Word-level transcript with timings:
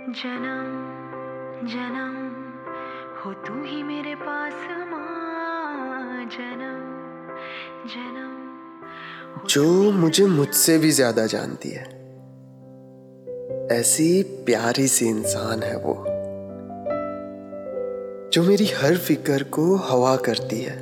जन्म 0.00 1.66
जन्म 1.68 2.14
हो 3.16 3.32
तू 3.46 3.54
ही 3.64 3.82
मेरे 3.82 4.14
पास 4.14 4.54
माँ। 4.90 6.24
जन्म 6.26 6.78
जन्म 7.86 8.30
जो 9.48 9.64
मुझे 9.92 10.26
मुझसे 10.26 10.78
भी 10.78 10.90
ज़्यादा 10.90 11.26
जानती 11.26 11.70
है। 11.70 11.84
ऐसी 13.72 14.22
प्यारी 14.46 14.88
सी 14.88 15.08
इंसान 15.08 15.62
है 15.62 15.76
वो 15.76 15.94
जो 18.32 18.42
मेरी 18.42 18.66
हर 18.74 18.96
फ़िक्र 18.98 19.42
को 19.52 19.74
हवा 19.84 20.16
करती 20.24 20.60
है 20.62 20.76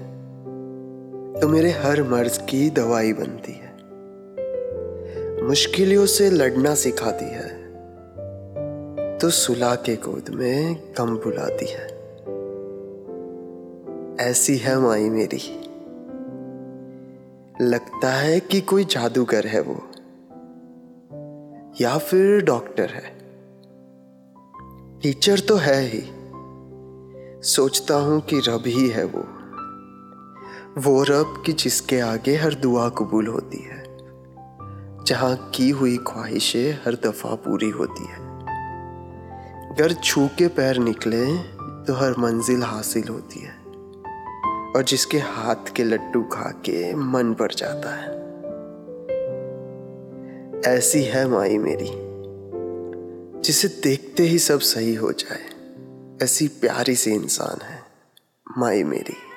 तो 1.41 1.49
मेरे 1.49 1.71
हर 1.81 2.03
मर्ज 2.11 2.39
की 2.51 2.69
दवाई 2.73 3.13
बनती 3.13 3.53
है 3.53 3.77
मुश्किलों 5.49 6.07
से 6.09 6.31
लड़ना 6.31 6.75
सिखाती 6.77 7.25
है। 7.25 7.58
तो 9.21 9.31
सुला 9.31 9.75
के 9.75 9.97
गोद 9.97 10.29
में 10.29 10.93
कम 10.93 11.17
बुलाती 11.17 11.67
है। 11.67 11.87
ऐसी 14.31 14.57
है 14.57 14.79
माई 14.79 15.11
मेरी। 15.11 15.61
लगता 17.61 18.13
है 18.13 18.41
कि 18.41 18.61
कोई 18.61 18.85
जादूगर 18.85 19.47
है 19.47 19.61
वो, 19.61 19.91
या 21.81 21.99
फिर 21.99 22.45
डॉक्टर 22.45 22.91
है। 22.91 23.19
टीचर 25.01 25.41
तो 25.41 25.57
है 25.57 25.83
ही। 25.83 26.03
सोचता 27.43 27.95
हूँ 27.95 28.21
कि 28.21 28.39
रब 28.39 28.63
ही 28.67 28.89
है 28.89 29.05
वो। 29.05 29.25
वो 30.81 31.03
रब 31.03 31.43
की 31.47 31.53
जिसके 31.53 32.01
आगे 32.01 32.37
हर 32.37 32.55
दुआ 32.55 32.89
कबूल 32.89 33.27
होती 33.27 33.59
है। 33.59 33.85
जहाँ 35.05 35.51
की 35.55 35.71
हुई 35.71 35.97
ख्वाहिशें 35.97 36.73
हर 36.73 36.95
दफ़ा 36.95 37.35
पूरी 37.35 37.71
होती 37.71 38.05
है। 38.05 38.38
घर 39.77 39.93
छू 39.93 40.27
के 40.27 40.49
पैर 40.49 40.77
निकले 40.77 41.39
तो 41.85 41.95
हर 41.95 42.15
मंजिल 42.19 42.63
हासिल 42.63 43.09
होती 43.09 43.41
है। 43.41 43.55
और 44.77 44.85
जिसके 44.89 45.19
हाथ 45.19 45.73
के 45.77 45.85
लड्डू 45.85 46.23
खा 46.23 46.51
के 46.51 46.95
मन 46.95 47.33
भर 47.35 47.55
जाता 47.55 47.95
है। 47.95 48.19
ऐसी 50.77 51.03
है 51.03 51.29
माई 51.29 51.59
मेरी, 51.59 51.91
जिसे 53.41 53.69
देखते 53.69 54.23
ही 54.23 54.39
सब 54.39 54.61
सही 54.61 54.95
हो 54.95 55.13
जाए। 55.13 55.45
ऐसी 56.23 56.49
प्यारी 56.49 56.95
सी 56.95 57.11
इंसान 57.11 57.63
है 57.63 57.83
माई 58.59 58.85
मेरी। 58.85 59.28